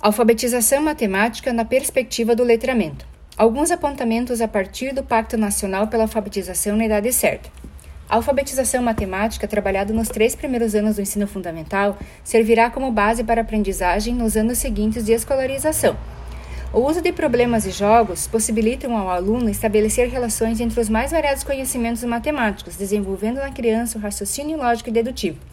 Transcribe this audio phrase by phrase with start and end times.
[0.00, 3.04] Alfabetização matemática na perspectiva do letramento.
[3.36, 7.50] Alguns apontamentos a partir do Pacto Nacional pela Alfabetização na Idade Certa.
[8.08, 13.40] A alfabetização matemática, trabalhada nos três primeiros anos do ensino fundamental, servirá como base para
[13.40, 15.96] aprendizagem nos anos seguintes de escolarização.
[16.72, 21.42] O uso de problemas e jogos possibilitam ao aluno estabelecer relações entre os mais variados
[21.42, 25.47] conhecimentos matemáticos, desenvolvendo na criança o raciocínio lógico e dedutivo.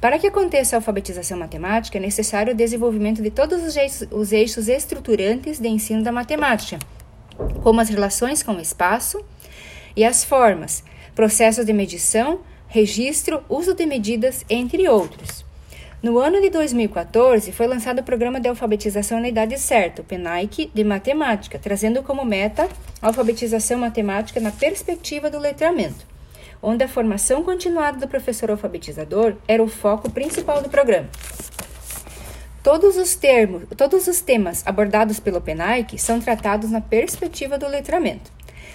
[0.00, 4.30] Para que aconteça a alfabetização matemática, é necessário o desenvolvimento de todos os eixos, os
[4.30, 6.78] eixos estruturantes de ensino da matemática,
[7.62, 9.24] como as relações com o espaço
[9.96, 15.46] e as formas, processos de medição, registro, uso de medidas, entre outros.
[16.02, 20.70] No ano de 2014, foi lançado o Programa de Alfabetização na Idade Certa, o PENAIC,
[20.74, 22.68] de Matemática, trazendo como meta
[23.00, 26.15] a alfabetização matemática na perspectiva do letramento
[26.62, 31.08] onde a formação continuada do professor alfabetizador era o foco principal do programa.
[32.62, 38.32] Todos os, termos, todos os temas abordados pelo PENAIC são tratados na perspectiva do letramento.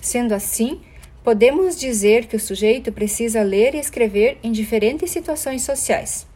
[0.00, 0.80] Sendo assim,
[1.24, 6.26] podemos dizer que o sujeito precisa ler e escrever em diferentes situações sociais.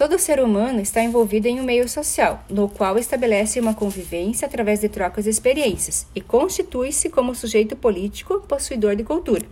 [0.00, 4.80] Todo ser humano está envolvido em um meio social, no qual estabelece uma convivência através
[4.80, 9.44] de trocas de experiências e constitui-se como sujeito político possuidor de cultura.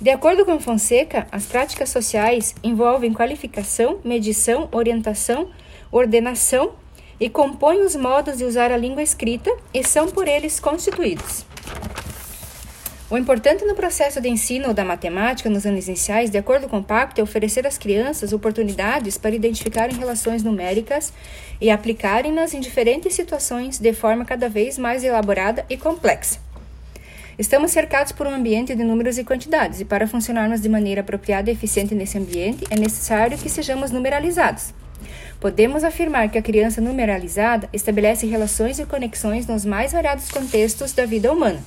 [0.00, 5.50] De acordo com Fonseca, as práticas sociais envolvem qualificação, medição, orientação,
[5.92, 6.72] ordenação
[7.20, 11.44] e compõem os modos de usar a língua escrita e são por eles constituídos.
[13.10, 16.84] O importante no processo de ensino da matemática nos anos iniciais, de acordo com o
[16.84, 21.12] pacto, é oferecer às crianças oportunidades para identificarem relações numéricas
[21.60, 26.49] e aplicarem-nas em diferentes situações de forma cada vez mais elaborada e complexa.
[27.40, 31.48] Estamos cercados por um ambiente de números e quantidades, e para funcionarmos de maneira apropriada
[31.48, 34.74] e eficiente nesse ambiente, é necessário que sejamos numeralizados.
[35.40, 41.06] Podemos afirmar que a criança numeralizada estabelece relações e conexões nos mais variados contextos da
[41.06, 41.64] vida humana.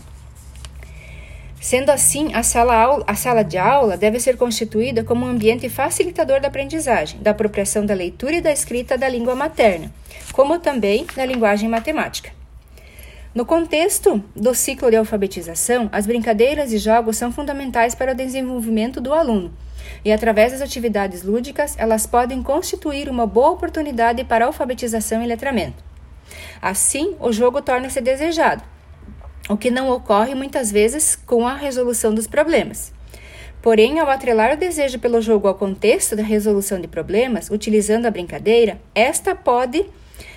[1.60, 6.40] Sendo assim, a sala, a sala de aula deve ser constituída como um ambiente facilitador
[6.40, 9.92] da aprendizagem, da apropriação da leitura e da escrita da língua materna,
[10.34, 12.43] como também da linguagem matemática.
[13.34, 19.02] No contexto do ciclo de alfabetização, as brincadeiras e jogos são fundamentais para o desenvolvimento
[19.02, 19.52] do aluno,
[20.06, 25.84] e através das atividades lúdicas, elas podem constituir uma boa oportunidade para alfabetização e letramento.
[26.62, 28.62] Assim, o jogo torna-se desejado,
[29.50, 32.94] o que não ocorre muitas vezes com a resolução dos problemas.
[33.64, 38.12] Porém, ao atrelar o desejo pelo jogo ao contexto da resolução de problemas, utilizando a
[38.12, 39.88] brincadeira, esta pode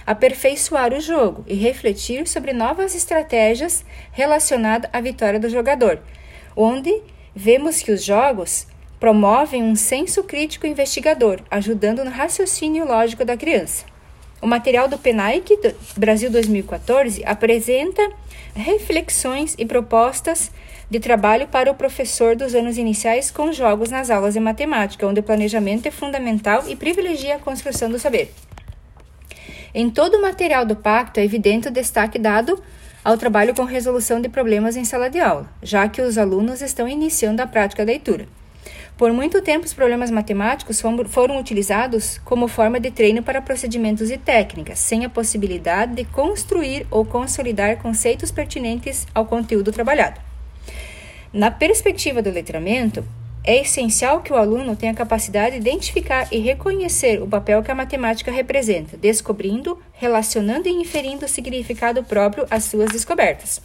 [0.06, 5.98] aperfeiçoar o jogo e refletir sobre novas estratégias relacionadas à vitória do jogador,
[6.54, 7.02] onde
[7.34, 8.66] vemos que os jogos
[9.00, 13.84] promovem um senso crítico investigador, ajudando no raciocínio lógico da criança.
[14.40, 18.10] O material do PENAIC Brasil 2014 apresenta
[18.54, 20.50] reflexões e propostas
[20.90, 25.20] de trabalho para o professor dos anos iniciais com jogos nas aulas de matemática, onde
[25.20, 28.32] o planejamento é fundamental e privilegia a construção do saber.
[29.78, 32.58] Em todo o material do pacto é evidente o destaque dado
[33.04, 36.88] ao trabalho com resolução de problemas em sala de aula, já que os alunos estão
[36.88, 38.26] iniciando a prática da leitura.
[38.96, 44.16] Por muito tempo, os problemas matemáticos foram utilizados como forma de treino para procedimentos e
[44.16, 50.18] técnicas, sem a possibilidade de construir ou consolidar conceitos pertinentes ao conteúdo trabalhado.
[51.34, 53.04] Na perspectiva do letramento,
[53.46, 57.74] é essencial que o aluno tenha capacidade de identificar e reconhecer o papel que a
[57.74, 63.62] matemática representa, descobrindo, relacionando e inferindo o significado próprio às suas descobertas.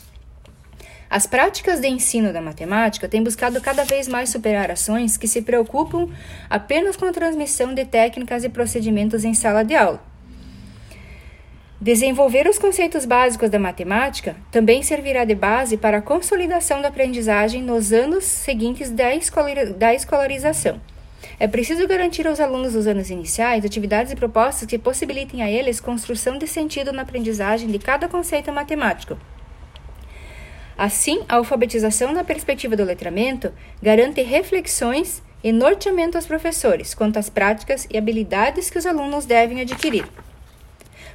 [1.10, 5.42] As práticas de ensino da matemática têm buscado cada vez mais superar ações que se
[5.42, 6.08] preocupam
[6.50, 10.11] apenas com a transmissão de técnicas e procedimentos em sala de aula
[11.84, 17.64] Desenvolver os conceitos básicos da matemática também servirá de base para a consolidação da aprendizagem
[17.64, 20.80] nos anos seguintes da, escolarização.
[21.40, 25.80] É preciso garantir aos alunos dos anos iniciais atividades e propostas que possibilitem a eles
[25.80, 29.18] construção de sentido na aprendizagem de cada conceito matemático.
[30.78, 33.52] Assim, a alfabetização na perspectiva do letramento
[33.82, 39.62] garante reflexões e norteamento aos professores quanto às práticas e habilidades que os alunos devem
[39.62, 40.06] adquirir.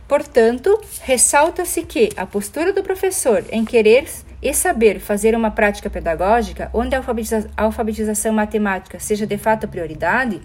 [0.09, 4.07] Portanto, ressalta-se que a postura do professor em querer
[4.41, 10.41] e saber fazer uma prática pedagógica onde a alfabetiza alfabetização matemática seja de fato prioridade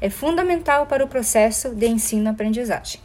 [0.00, 3.03] é fundamental para o processo de ensino-aprendizagem.